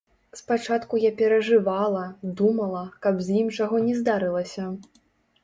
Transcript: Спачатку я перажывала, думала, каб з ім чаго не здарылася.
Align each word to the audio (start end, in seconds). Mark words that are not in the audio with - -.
Спачатку 0.39 0.99
я 1.03 1.11
перажывала, 1.19 2.03
думала, 2.41 2.83
каб 3.05 3.21
з 3.27 3.37
ім 3.43 3.53
чаго 3.59 3.85
не 3.87 3.93
здарылася. 4.01 4.69